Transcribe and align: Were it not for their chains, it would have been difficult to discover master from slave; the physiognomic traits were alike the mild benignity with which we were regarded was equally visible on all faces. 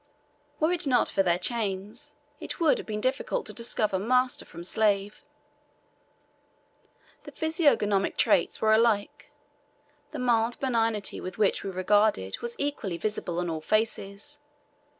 Were 0.59 0.71
it 0.71 0.87
not 0.87 1.09
for 1.09 1.21
their 1.21 1.37
chains, 1.37 2.15
it 2.39 2.59
would 2.59 2.79
have 2.79 2.87
been 2.87 3.01
difficult 3.01 3.45
to 3.45 3.53
discover 3.53 3.99
master 3.99 4.45
from 4.45 4.63
slave; 4.63 5.23
the 7.21 7.31
physiognomic 7.31 8.17
traits 8.17 8.61
were 8.61 8.73
alike 8.73 9.29
the 10.09 10.17
mild 10.17 10.59
benignity 10.59 11.21
with 11.21 11.37
which 11.37 11.63
we 11.63 11.69
were 11.69 11.75
regarded 11.75 12.39
was 12.39 12.55
equally 12.57 12.97
visible 12.97 13.37
on 13.37 13.47
all 13.47 13.61
faces. 13.61 14.39